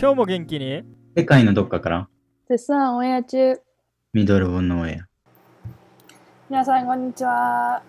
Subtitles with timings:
[0.00, 0.82] 今日も元気に？
[1.14, 2.08] 世界のどっかから
[2.48, 3.60] 絶賛オンエア中。
[4.14, 5.06] ミドルボンの親。
[6.48, 7.82] 皆さん、こんにちは。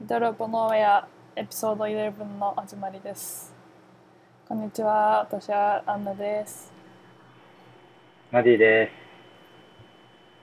[0.00, 3.52] ミドルボノウェアエピソード11の始まりです。
[4.48, 5.18] こんにちは。
[5.20, 6.72] 私はアンナです。
[8.30, 8.92] マディで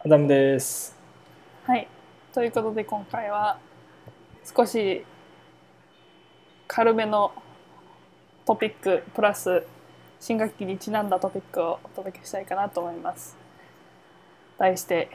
[0.03, 0.97] アダムです。
[1.63, 1.87] はい。
[2.33, 3.57] ということで、今回は
[4.45, 5.03] 少し
[6.67, 7.31] 軽めの
[8.45, 9.65] トピックプラス
[10.19, 13.35] 新学期にちなんだトピックをお届けしたいかなと思います。
[14.57, 15.09] 題して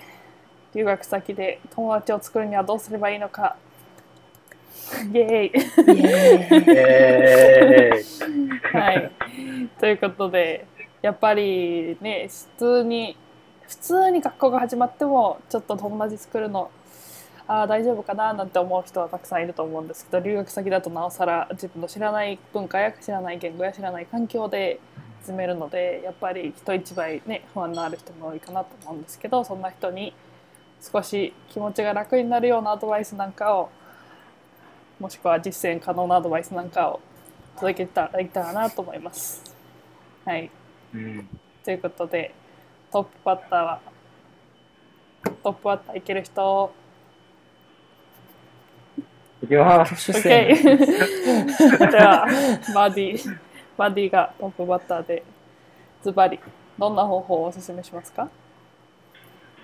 [0.75, 3.57] 留学先で友達を作るにはどうすればいいのか。
[5.13, 5.81] イエーイす。
[6.71, 9.11] えー、はい。
[9.79, 10.67] ということで、
[11.03, 13.17] やっぱりね、普通に、
[13.69, 16.71] 普通に学校が始まっても、ちょっと友達作るの、
[17.51, 24.79] ああ、大丈夫かななんて思う人はたくさんいると思うんですけど、留学先だとなおさら自分の知らない文化や知らない言語や知らない環境で
[25.27, 30.15] 進めるので、やっぱり人一倍ね、不安のある人も多いかなと思うんですけど、そんな人に
[30.81, 33.69] 少し気持ちが楽になるようなアドバイスなんかを、
[35.01, 37.01] もしくは実践可能なアドバイスなんかを
[37.57, 39.43] 届けたらできたらなと思います。
[40.25, 40.49] はい。
[40.95, 41.29] うん、
[41.65, 42.33] ということで、
[42.93, 43.81] トップバッターは、
[45.43, 46.73] トップバッターいける人、
[49.43, 50.13] いきます。
[50.13, 50.29] OK!
[51.91, 52.27] では、
[52.75, 53.39] バディ、
[53.77, 55.23] バディがトップバッターで、
[56.03, 56.39] ズバリ、
[56.79, 58.29] どんな方法をお勧めしますか？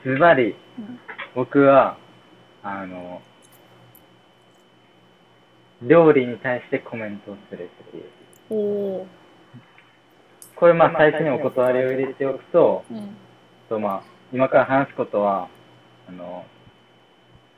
[0.02, 0.98] ズバリうん、
[1.34, 1.96] 僕は、
[2.62, 3.20] あの、
[5.82, 8.04] 料理に対してコメントをするっていう。
[8.50, 9.06] おお
[10.54, 13.16] これまあ最初にお断りを入れておくと、ー、うん、
[13.68, 14.02] とまあ、
[14.32, 15.48] 今から話すことは、
[16.08, 16.46] あの、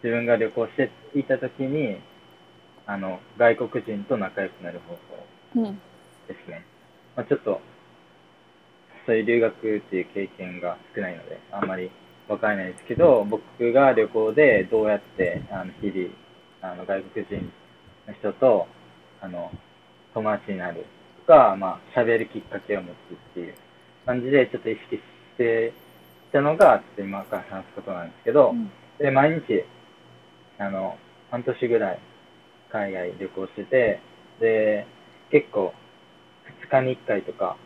[0.02, 1.98] 自分が旅行していたときに、
[2.86, 5.80] あの、外国人と仲良くなる方法うん、
[6.28, 6.64] ですね。
[7.16, 7.60] まあ、ちょっと、
[9.06, 11.90] そういう留学っていう経験が少ないので、あんまり
[12.28, 16.10] わからないですけど、僕が旅行でどうやって、あの、日々、
[16.62, 17.52] あの、外国人
[18.06, 18.68] の人と、
[19.20, 19.50] あの、
[20.14, 20.84] 友達になる
[21.26, 23.54] とか、まあ、喋るきっかけを持つっていう
[24.06, 25.02] 感じで、ちょっと意識し
[25.36, 25.72] て
[26.30, 29.64] きたのが、ちょっと今から話すことなんですけど、うんで、毎日、
[30.58, 30.98] あの、
[31.30, 31.98] 半年ぐらい
[32.70, 34.00] 海外旅行してて、
[34.40, 34.86] で、
[35.30, 35.72] 結構、
[36.64, 37.56] 2日に1回とか、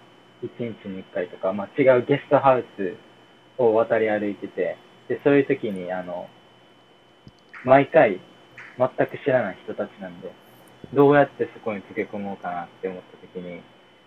[0.42, 2.96] 1日に1回とか、まあ、違うゲストハウス
[3.58, 4.76] を渡り歩いてて、
[5.08, 6.28] で、そういう時に、あの、
[7.64, 8.20] 毎回、
[8.78, 10.32] 全く知らない人たちなんで、
[10.92, 13.62] どうやってそこに溶け込もうかなって思った時に、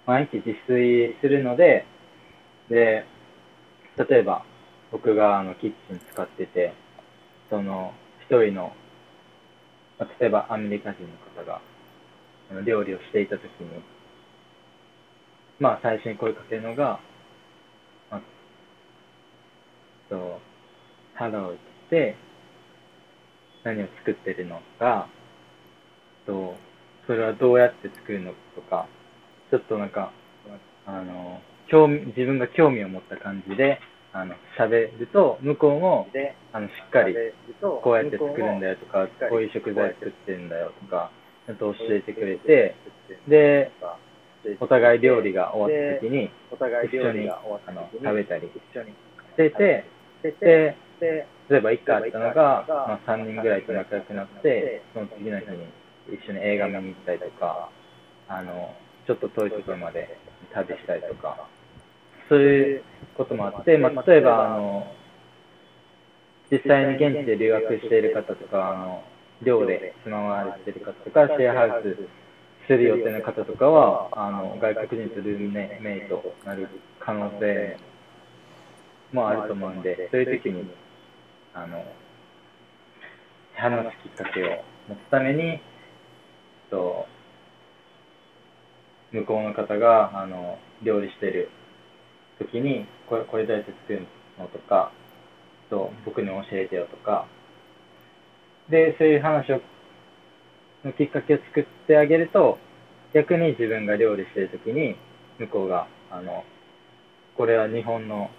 [0.06, 1.86] 毎日自炊するので、
[2.70, 3.06] で、
[3.98, 4.44] 例えば、
[4.92, 6.74] 僕があのキッチン使ってて、
[7.50, 7.94] その、
[8.30, 8.74] 一人の、
[10.00, 11.62] まあ例えばアメリカ人の方が、
[12.52, 13.70] あの料理をしていたときに、
[15.60, 17.00] まあ最初に声かけるのが、
[18.10, 18.22] まあ、
[20.10, 20.40] と、
[21.14, 21.58] ハローっ
[21.90, 22.16] て、
[23.64, 25.08] 何を作ってるのか、
[26.26, 26.56] と、
[27.08, 28.88] それはどうやって作るのかとか、
[29.52, 30.12] ちょっとなんか、
[30.86, 33.80] あの、興味、自分が興味を持った感じで、
[34.16, 36.08] あの、喋ると、向こうも、
[36.54, 37.14] あの、しっかり、
[37.60, 41.12] こうやって作るんだよとか、こういう食材作ってるんだよとか、
[41.46, 42.76] ちゃんと教えてくれて、
[43.28, 43.72] で、
[44.62, 46.32] お互い料理が終わった時に、
[46.88, 47.42] 一緒にあ
[47.74, 48.54] の食べたりし
[49.36, 49.84] てて、
[51.02, 55.68] で、例えば一回あったのが、まあ、3人ぐらいと仲良くなって、その次の日に
[56.08, 57.70] 一緒に映画見に行ったりとか、
[58.30, 58.74] あの、
[59.08, 60.18] ちょっと遠いところまで
[60.54, 61.50] 旅したりとか、
[62.30, 62.84] そういう
[63.16, 64.88] こともあって、まあ、例えば、あの、
[66.52, 69.04] 実際に現地で留学している方とか、あの、
[69.42, 76.68] 寮で住まわれている方とか、シェアハウスする予定の方とかは、あの、外国人とルームメイトになる
[77.00, 77.78] 可能性
[79.12, 80.68] もあると思うんで、そういう時に、
[81.54, 81.86] あの、
[83.54, 85.62] 話すきっかけを持つために、
[86.70, 87.08] と、
[89.12, 91.50] 向こうの方が、あの、料理してる
[92.40, 94.92] 時に、これ、これどうやって作るのとか、
[95.70, 97.26] と、僕に教えてよとか、
[98.70, 99.62] で、そういう話を、
[100.84, 102.58] のきっかけを作ってあげると、
[103.14, 104.96] 逆に自分が料理してる時に、
[105.40, 106.44] 向こうが、あの、
[107.38, 108.30] これは日本の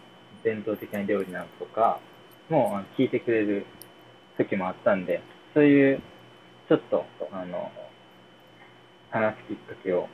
[0.42, 2.00] 伝統的な料理なのとか、
[2.48, 3.66] もう聞いてくれる
[4.38, 5.22] 時もあったんで、
[5.54, 6.00] そういう、
[6.68, 7.70] ちょっと、あの、
[9.10, 10.08] 話すきっかけを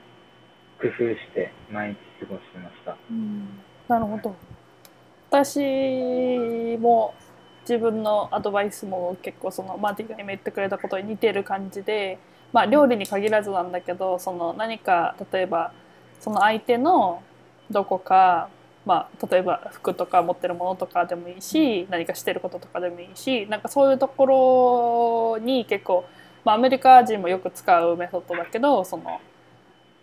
[0.80, 2.96] 工夫して毎日過ごしてました。
[3.10, 4.36] うんなるほど。
[5.30, 7.14] 私も
[7.62, 12.18] 自分のアドバイスも結構そのマーティが今言ってくれたことに似てる感じで、
[12.52, 15.72] まあ、料理に限らずなんだけどその何か例えば
[16.20, 17.22] その相手の
[17.70, 18.50] どこか、
[18.84, 26.04] まあ、例えば服とか持ってるものとかでもいいし何かしてることとかでもいいしなんかそういうところに結構、
[26.44, 29.20] まあ、アメリカ人もよく使うメソッドだけどその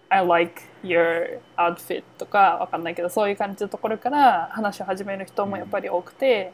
[0.09, 6.51] I like your outfit とかわかんないけどそういう感じのところから話を始める人もやっぱり多くて。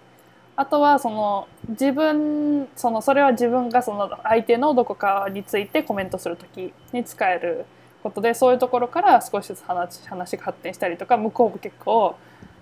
[0.58, 7.66] あとはその自分そのそれは自分がその相手のどこかについてコメントする時に使える
[8.02, 12.16] ことでそういうところから少しずつ話話が発展したりとか向こうも結構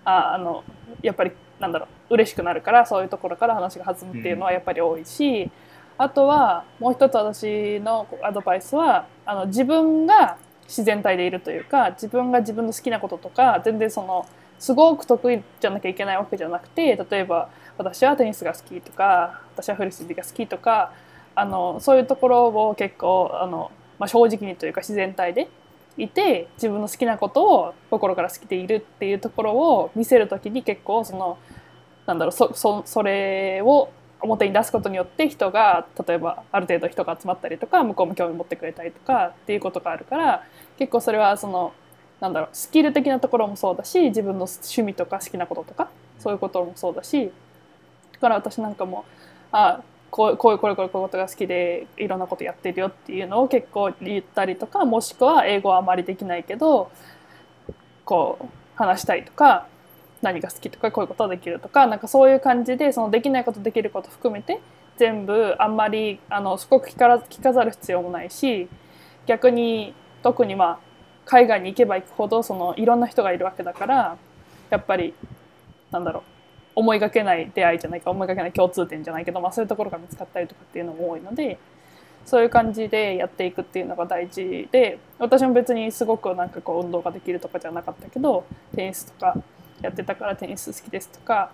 [0.06, 0.64] ああの
[1.04, 5.52] やっぱりなんだろう嬉しくなるからそういうところから話が弾むっていうのはやっぱり多いし、
[5.98, 10.38] あとはもう一つ私のアドバイスはあの自分が
[10.68, 14.28] 自然体でいるというか自分が自分の好きなこととか全然その
[14.60, 20.94] すごく得意じゃなきゃいけないわけじゃなくて例えば私はテニスが好きとか私はフリスビーが好きとか
[21.36, 25.50] あのそういうところを結構あの、まあ、正直にというか自然体で
[25.98, 31.38] いて自分の好きなことを心から好きでいるっていうところを見せる時に結構その
[32.06, 33.90] なんだろうそそそれを
[34.24, 40.44] 表に出すことによって人が例えばある程度人が集まったりとか向こうも興味持ってくれたりとかっていうことがあるから
[40.78, 41.74] 結構それはその
[42.20, 45.90] なんだろうスキル的なところもそうだし自分の趣味とか好きなこととか
[46.20, 47.32] そういうこともそうだし
[48.14, 49.04] だから私なんかも
[49.52, 56.90] あこうこういうこれこれこういうことが好きでいろんなことやってるよっていうのを結構言ったりとかもしくは英語はあまりできないけど
[58.06, 58.46] こう
[58.76, 59.68] 話したりとか
[60.24, 64.60] 何が好きとかこういうことができるとかなんかそういう感じでそのできないことできること含めて
[64.98, 68.68] 全部あんまりあのすごく聞か聞かざる必要もないし
[69.28, 69.94] 逆に
[70.24, 70.80] 特にまあ
[71.26, 74.18] 海外に行けば行くほどそのいろんな人がいるわけだから
[74.70, 75.14] やっぱり
[75.92, 76.24] なんだろう
[76.76, 81.60] 思いがけない出会いじゃないか思いがけない共通点じゃないけど、まあ、そういうところが見つかったりとかっていうのも多いので
[82.26, 88.46] そういう感じでやっていくっていうのが大事で私も別にすごくなんかこう運動ができるとかじゃなかったけど
[88.76, 89.36] テニスとか
[89.84, 91.52] やってたからテニス好きですとか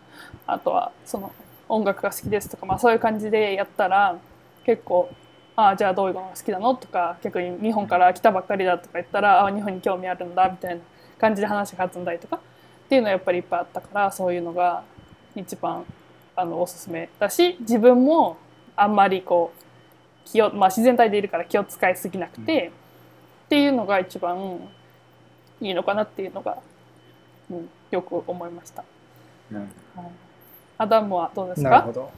[0.48, 1.34] あとはその
[1.68, 4.18] 音楽が好きですとか、まあ、そういう感じでやったら
[4.66, 5.12] 結構
[5.56, 10.82] ああじゃあどういうのが好きなのとか逆に日本から来たばっかりだとか言ったらああ日本に興味あるんだみたいな
[11.20, 12.40] 感じで話が弾んだりとかっ
[12.88, 14.84] ていうのはやっぱりいっぱいあったからそういうのが
[15.36, 15.84] 一番
[16.36, 18.38] あのおすすめだし自分も
[18.76, 19.70] あんまりこう
[20.26, 22.72] 気を、まあ、自然体でいるから気を使いすぎなくて、
[23.46, 24.60] っていうのが一番
[25.60, 26.60] いいのかなっていうのが、
[27.50, 28.84] うん、よく思いました。
[29.52, 29.70] うんはい
[30.82, 31.70] アダムはどうですか？
[31.70, 32.12] なるほど。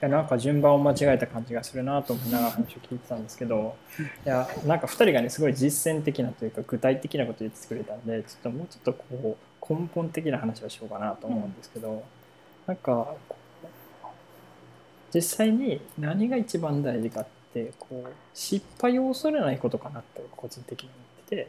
[0.00, 3.74] いやなんか順番を間違えた感じがするなと思いながら話を聞いてたんですけど、
[4.24, 12.04] いやなんか2人がねすごい実践的なというか具体的なことを言ってくれたんで、ちょっともうちょっとこう根本的な話をしようかなと思うんですけど、
[12.66, 13.14] なんか
[15.14, 21.48] 実際に何が一番大事かってこう失敗を恐れないことかなって個人的に思ってて、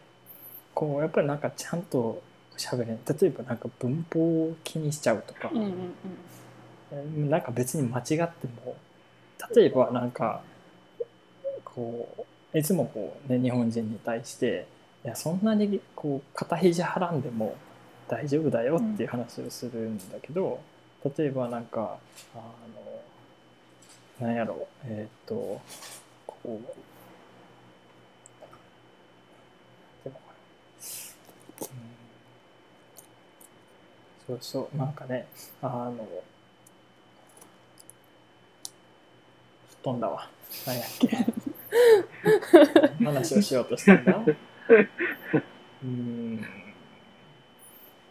[0.73, 2.23] こうやっぱりなんかちゃんと
[2.59, 5.49] 喋れない例えばなんか文法を気にしちゃうとか。
[5.51, 8.17] うんうんうんうんなんか別に間違って
[8.65, 8.75] も
[9.53, 10.41] 例えばなんか
[11.63, 14.65] こういつもこう、ね、日本人に対して
[15.05, 17.55] いやそんなにこう肩肘張らんでも
[18.07, 20.59] 大丈夫だよっていう話をするんだけど、
[21.15, 21.99] 例えばなんか
[22.33, 22.39] あ
[24.21, 25.61] のなんやろえーっ、と
[26.25, 26.49] こう
[30.03, 30.19] でも
[31.61, 31.67] うん
[34.29, 35.27] そうそうなんかね
[35.59, 36.07] あの
[39.81, 40.29] 飛んだわ。
[40.67, 41.09] 何やっけ。
[43.03, 44.19] 話をしようとしたんだ。
[45.83, 46.45] うん。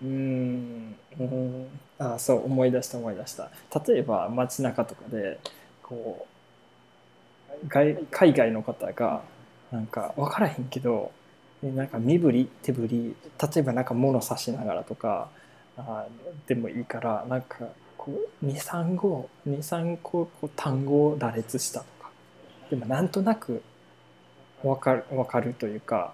[0.02, 0.96] うん。
[1.18, 1.80] うん。
[1.98, 3.50] あ、そう、思い出した思い出した。
[3.86, 5.38] 例えば街中とかで、
[5.82, 6.26] こ
[7.64, 9.22] う、外海外の方が、
[9.70, 11.12] なんか分からへんけど、
[11.62, 13.16] なんか身振り手振り
[13.54, 15.28] 例えばなんか物差しながらとか
[15.78, 16.06] あ
[16.46, 22.10] でもいいからなんかこう23語23個こう単語を羅列したとか。
[22.70, 23.62] でもなんとなく
[24.62, 26.12] 分かる分かるというか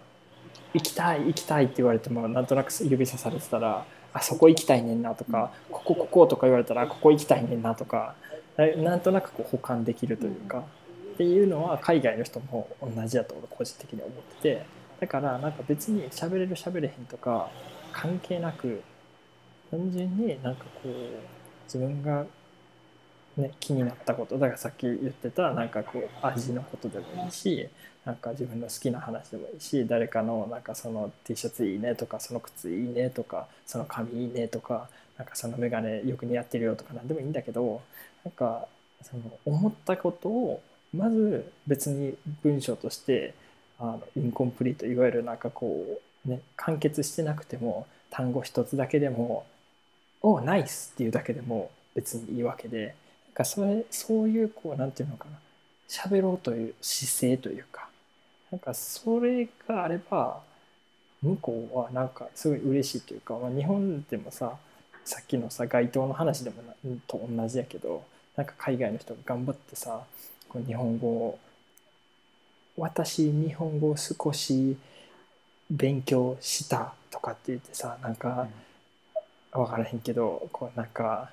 [0.73, 8.15] 行きたい行きたいって言われてもなんとなく指さされてたらあそこ行きたいねんなとかこここことか言われたらここ行きたいねんなとか
[8.57, 10.65] ななんとなくこう補完できるというか
[11.15, 14.85] っていうのは海外の人も同じだと個人的に思ってて。
[15.01, 17.51] だからなんか別に喋れる喋れへんとか
[17.93, 18.83] 関係なく
[19.75, 20.89] 単純になんかこう
[21.65, 22.25] 自分が、
[23.37, 27.69] ね、気になったことだからさっき言ってたなんかこう味のことでもいいし
[28.05, 34.89] なんか自分の好きな話でもいいし誰かのなんかその T シャツいいねとかその靴いいねとかその髪いいねとか
[35.19, 37.81] なんかその眼鏡よく似合ってるよとか何でもいいんだけど
[38.25, 38.69] なんか
[39.03, 40.63] その思ったことを
[40.93, 43.35] まず別に文章として
[43.81, 49.45] あのインコンプリートいわゆるなんかこうね完結してなくても単語一つだけでも
[50.27, 52.95] 「おナイス!」っていうだけでも別にいいわけで
[53.27, 55.39] なんかそれそういうこうなんていうのかな
[55.89, 57.89] 喋ろうという姿勢というか
[58.51, 60.41] なんかそれがあれば
[61.23, 64.57] 向こうはなんかすごい嬉しいというか、まあ、日本でもさ
[65.05, 66.73] さっきのさ街頭の話でもな
[67.07, 68.03] と同じやけど
[68.37, 70.05] なんか海外の人が頑張ってさ
[70.49, 71.39] こう日本語を
[72.77, 74.77] 私日本語を少し
[75.71, 78.49] 勉強したとかって言ってさなんか
[79.61, 81.31] 分からへんけどこうなんか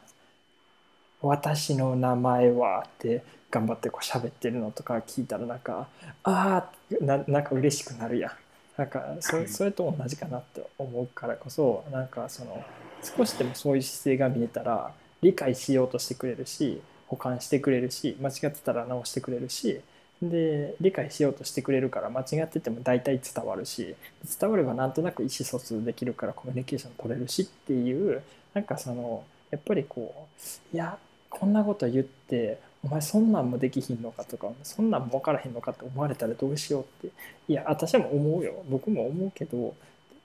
[1.22, 5.88] 「私の名前は」って頑張ってこう喋ってるのとか聞いたらなんか
[6.24, 8.32] ああななんか嬉しくなるやん。
[8.78, 12.64] なんかそそれと同じかなって思うからこそなんかその
[13.04, 19.82] 少しでもそういう姿勢が見えたら理解しようとしてくれるし保管してくれるし間違ってたら直してくれるし
[20.22, 23.96] で理解しようとしてくれるから間違ってても大体伝わるし
[24.40, 28.22] 伝わればなんとなく意思疎通できるからコミュニケーション取れるしっていう
[28.54, 30.28] なんかそのやっぱりこ
[30.74, 30.98] ういや
[31.30, 37.16] こんなこと言ってお前そんなんもできひんのかとかそんなんも分からへんのかって思われたらどうしようって
[37.48, 38.64] いや私も思うよ。
[38.70, 39.76] 僕も思うけど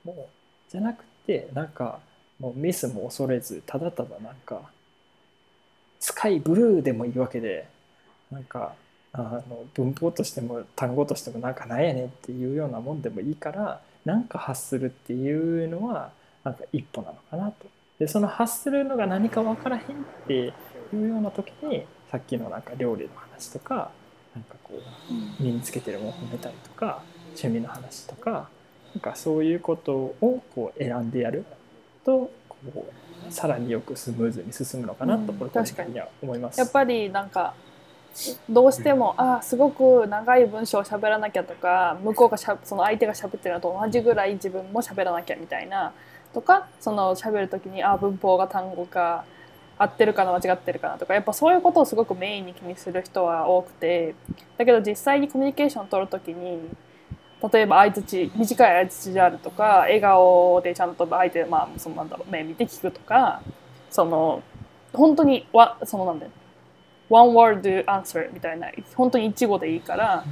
[0.05, 0.29] でも
[0.69, 2.01] じゃなくてなんか
[2.39, 4.61] もうミスも恐れずただただなんか
[6.01, 7.67] スカイブルーでもいいわけで
[8.31, 8.75] なんか
[9.17, 16.11] あの文法としても単語としてもなんかなんやねんっていうようなもんでもいいからなんか発するっていうのは
[16.45, 17.67] なんか一歩なのかなと。
[17.99, 19.87] でその発するのが何か分からへんっ
[20.27, 20.53] てい
[20.93, 23.91] うような時にさっきのなんか料理の話とか
[24.35, 28.49] なんかこう身につけてるものを褒めたりとか趣味の話とか
[28.95, 31.45] なんかそういうことをこう選んでやる
[32.05, 32.87] とこ
[33.29, 36.61] うさらによくスムーズに進むのかなと、うんこれ個人的には思います。
[36.61, 37.55] やっぱりなんか
[38.49, 45.93] どうしてもああすごく長い文章を喋らなきゃとか向こうがしゃその相手が喋ってるのと同じぐらい自分も喋らなきゃみたいな
[46.33, 49.25] とかその喋る時にああ文法が単語が
[49.79, 54.15] 合ってるかな間違ってるかなとかやっぱそういうことをすごくメインに気にする人は多くて
[54.57, 56.61] だけど実際にコミュニケーションを取る時に
[57.53, 63.43] 例えば相槌短い相槌であるとか笑顔でちゃんと相手、まあ、そのなんだろう目見て聞くとか
[63.91, 64.43] その
[64.95, 66.33] 本当にわそのなんだよ
[67.09, 70.25] one word answer みたいな本当に一語でいいから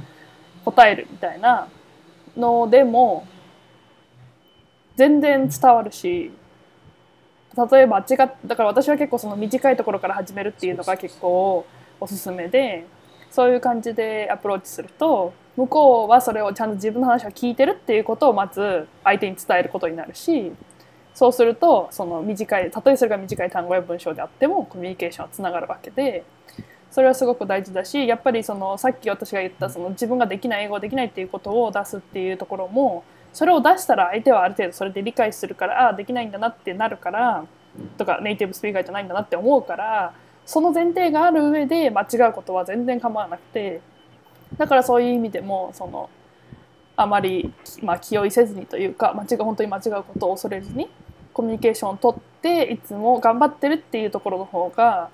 [0.63, 1.67] 答えるみたいな
[2.35, 3.27] のでも
[4.95, 6.31] 全然伝わるし
[7.71, 11.65] 例えば違っだから私は結構その短いところから始めるっていうのが結構
[11.99, 12.85] おすすめで
[13.29, 20.51] そういう感じでアプローチすると向こうはそれをちゃんと自分の話を聞いてるっていうことをまず相手に伝えることになるし
[21.15, 26.25] そうするとその短いたとえそれが短い単語や文章であってもコミュニケーションはつながるわけで
[26.91, 37.45] それはすごく大事だしやっぱりそのさっき私が言ったその自分ができない英語できないっていうことを出すっていうところもそれを出したら相手はある程度それで理解するからああできないんだなってなるから
[37.97, 40.13] とかネイティブスピーカーじゃないんだなって思うから
[40.45, 43.81] その前提がある上で間違うことは全然構わなくて
[44.57, 46.09] だからそういう意味でもその
[46.95, 50.87] あまり、まあ、気負いせずにというか間違う本当に間違うことを恐れずに
[51.35, 55.09] コミュニケーションをとっていつも頑張ってるっていうところの方が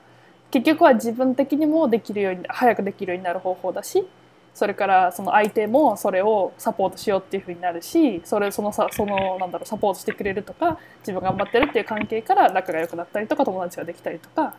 [0.52, 4.06] 結局は自分的にもできるように早くできるようになる方法だし
[4.54, 14.54] それからその相手もそれをサポートしようっていうふうになるしそれそのさそのなんだろうサポートしてくれるとか自分頑張ってるっていう関係から仲が良くなったりとか友達ができたりとかっ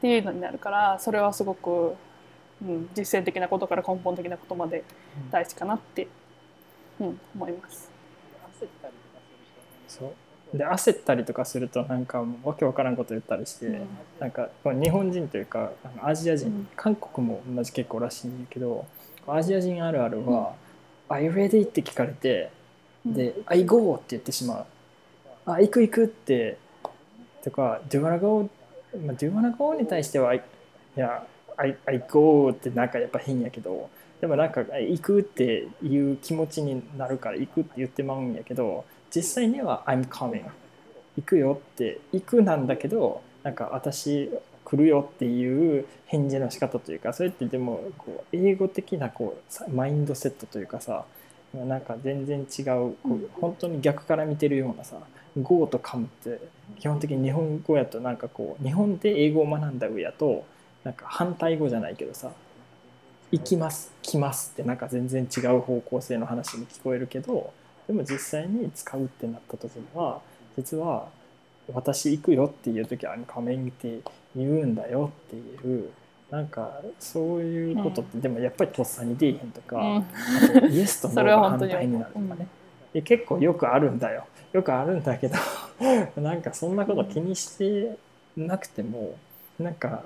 [0.00, 1.96] ていうのになるからそれはすごく、
[2.62, 4.84] うん、実践的なことから根本的なことまで
[5.32, 6.06] 大事かなって、
[7.00, 7.90] うん、思います。
[9.88, 13.88] そうで焦ったりとかするとなんかもうわけわからんこと言ったりして、うん。
[14.18, 16.68] なんか日本人というかアジア人、うん。
[16.76, 18.84] 韓国も同じ結構らしいんだけど
[19.26, 20.54] アジア人あるあるは
[21.08, 22.50] 「Are you ready?」って聞かれて
[23.04, 24.66] で「I go」って言ってしまう
[25.46, 26.58] 「あ行く行く」って
[27.42, 28.48] とか「Do you wanna go?」
[29.06, 29.74] まあ、Do you wanna go?
[29.74, 30.42] に対しては「い
[30.96, 31.24] や
[31.56, 33.88] I, I go」ってなんかやっぱ変やけど
[34.20, 40.44] でもなんか「行く」っていう気持ちになるから行くって言ってまうんやけど実際には「I'm coming」
[41.16, 44.30] 行くよって行くなんだけどなんか私
[44.64, 51.04] 来るよっていう返事の仕方というかそれってでもこう英語的なこうさマインドセットというかさ
[51.52, 54.96] なんか全然違うこう本当に逆から見てるようなさ
[55.36, 56.40] 「Go」と「Come」って
[56.78, 60.44] 基本的に日本語やとなんかこう日本で英語を学んだ上やと
[60.84, 62.30] なんか反対語じゃないけどさ
[63.30, 67.52] 「行きます」「来ます」ってなんか全然違う方向性の話に聞こえるけど
[67.86, 70.20] でも実際に使うってなった時には
[70.56, 71.08] 実は
[71.72, 74.00] 私行くよっていう時は画面見て
[74.36, 75.90] 言うんだよっていう
[76.30, 79.96] なんかそういうことって、でもやっぱりとっさに出えへんとか、うん。
[79.98, 82.46] あとイエスと ノそーが反対になるとかね、
[82.94, 84.26] で結構よくあるんだよ。
[84.52, 85.36] よくあるんだけど
[86.20, 87.96] なんかそんなこと気にして
[88.36, 89.14] なくても
[89.58, 90.02] なんか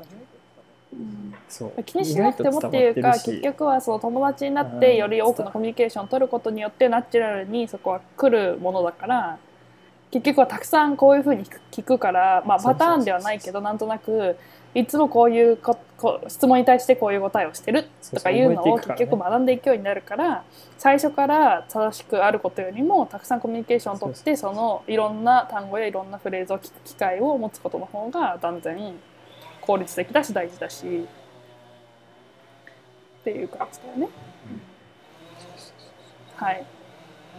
[1.48, 1.82] そう。
[1.84, 4.96] 気にしなくてもっていうか結局はその友達になってうん。
[4.96, 9.38] より多くのコミュニケーションを取ることによってナチュラルにそこは来るものだから
[10.10, 14.36] 結局はたくさんこういうふうに聞くから、まあ、パターンではないけどなんとなく
[14.74, 20.44] いつもこういうここ質問に対してこういう答えをしてるとかいうのを結局学んでいくようになるから
[20.76, 28.94] 最初から正しくあることよりもたくさんコミュニケーションをとってそのいろんな単語やいろんなフレーズを聞く機会を持つことの方が断然
[29.66, 30.86] 効率的だし大事だし
[33.20, 34.08] っていう感じだよね。
[36.36, 36.66] はい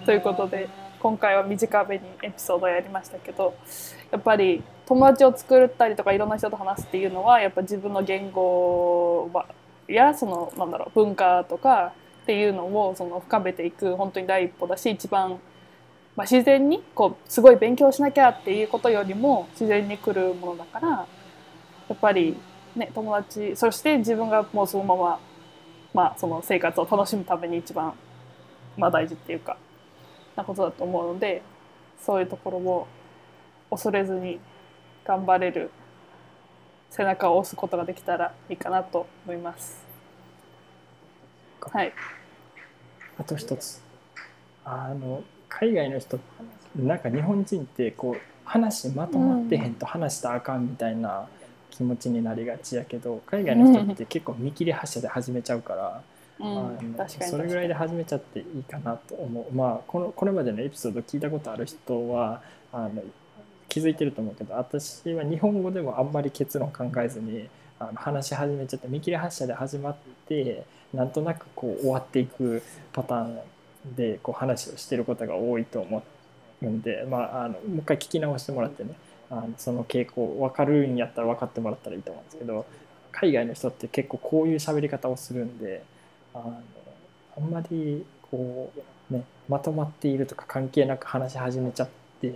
[0.06, 0.68] ということで
[1.00, 3.56] 今回は短めにエピソードをやりましたけど
[4.12, 9.30] やっぱり友達を作ったりとかいろんな人と話すっていうのはやっぱ自分の言語
[9.88, 11.94] やそのなんだろう文化とか
[12.24, 15.40] っていうのをその深めていく本当に第一歩だし一番、
[16.16, 21.08] まあ、自然にこうすごい勉強しなきゃっていうことよりも自然に来るものだから
[21.90, 22.38] やっぱり
[22.76, 25.20] ね友達そして自分がもうそのまま、
[25.94, 27.94] まあ、その生活を楽しむために一番、
[28.78, 29.58] まあ、大事っていうか
[30.36, 31.42] なことだと思うので
[32.00, 32.88] そういうところを
[33.70, 34.40] 恐れずに
[35.06, 35.72] 頑張れる
[36.90, 39.86] 背中を押すことができたらいいかなと思います。
[41.62, 41.92] はい、
[43.18, 43.82] あと一つ
[44.64, 46.20] あの海外の人
[46.76, 51.28] なんか日本人ってこう話まとまってへんと話したらあかんみたいな
[51.78, 56.02] 気持ちになりがちやけど海外の人って結構見切り発車で始めちゃうから、
[57.30, 59.54] それぐらいで始めちゃっていいかなと思う。
[59.54, 62.42] まあこのこれまでのエピソード聞いたことある人は
[62.74, 63.04] あの
[63.70, 67.48] 気づいてると思うけど私は日本語でもあんまり結論考えずに
[67.80, 69.96] あの話し始めちゃって見切り発車で始まっ
[70.28, 73.40] てなんとなくこう終わっていくパターン
[73.96, 76.04] でこう話をしてることが多いと思
[76.64, 78.96] うんで、まあ、あのもう一回聞き直してもらってね
[79.30, 82.66] あのその傾向分かるんやったら分かってもらったらいいと思うんですけど
[83.12, 85.84] 海外の人って結構こういう喋り方をするんで
[86.34, 86.62] あの
[87.38, 88.72] あんまりこ
[89.12, 91.90] う、ね、まとまっているとか関係なく話し始めちゃっ
[92.22, 92.34] て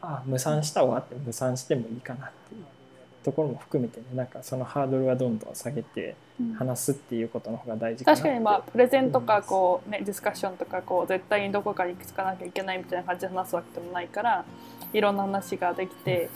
[0.00, 2.77] あ無賛したわって無賛してもいいかなっていう。
[3.24, 6.14] ところも含めてねなんかそのハードルはどんどん下げて
[6.56, 14.44] 話すっていうことの方が大事かな確かにまあプレゼンとかこうねディスカッションとかこう絶対にどこかに行き着かなきゃいけないみたいな感じで話すわけでもないから
[14.92, 16.30] いろんな話ができて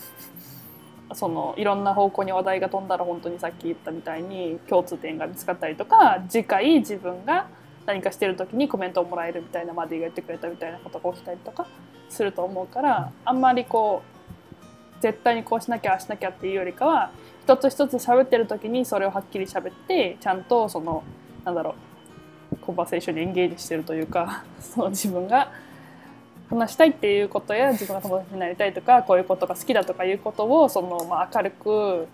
[1.14, 7.46] そのいろんな方向に話題が飛んだら本当にさっき言ったみたいに共通点が見つかったりとか次回自分が
[7.86, 11.66] 何かしてる時にコメントをもらえるみたいなマディが言ってくれたみたいなことが起きたりとか
[12.08, 14.11] すると思うからあんまりこう
[15.02, 17.10] 絶対にこうしなきゃあしなきゃっていうよりかは
[17.42, 21.02] 一つ一つ喋ってる時にそれをはっきり喋ってちゃんとその
[21.44, 21.74] なんだろ
[22.52, 25.50] うコンバセーションにエンゲージしてるというか その自分が
[26.48, 32.06] 話したいっていうことや自分が友達になりたいとかこういうことが好きだとかいうことをその、まあ、明るく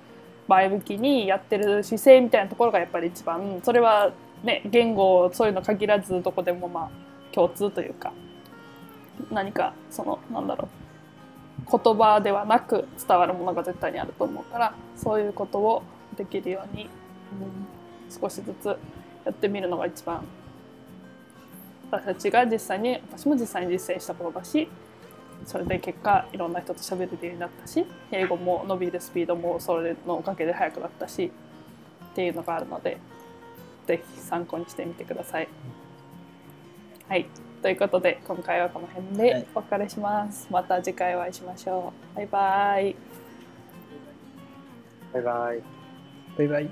[0.47, 6.91] 前向きにやってる姿勢みたいなところがやっぱり一番それはね言語そういうの限らずどこでもまあ
[7.35, 8.13] 共通というか
[9.31, 10.88] 何かそのなんだろう
[11.71, 15.83] 言葉ではなく伝わるものが絶対にあると思うからそういうことを
[16.17, 18.77] できるように、うん、少しずつや
[19.31, 20.25] ってみるのが一番
[21.91, 24.69] 私たちが実際に私も実際に実践したことだし
[25.47, 31.31] それで結果いろんな人と喋れるようになったし英語も伸びるスピードもそれのおかげで速くなったし
[32.13, 32.99] っていうのがあるので
[33.87, 35.49] ぜひ参考にしてみてください。
[37.09, 37.27] はい
[37.63, 40.47] ということで今回はこの辺でお別れします。
[40.51, 42.17] また次回お会いしましょう。
[42.17, 42.97] バイバイ。
[45.13, 45.63] バイバイ。
[46.37, 46.71] バイバイ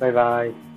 [0.00, 0.73] バイバイ。